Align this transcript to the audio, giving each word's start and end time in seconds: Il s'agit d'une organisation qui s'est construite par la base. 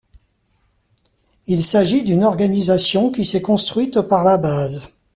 Il 1.45 1.63
s'agit 1.63 2.01
d'une 2.01 2.23
organisation 2.23 3.11
qui 3.11 3.23
s'est 3.23 3.43
construite 3.43 4.01
par 4.01 4.23
la 4.23 4.39
base. 4.39 4.93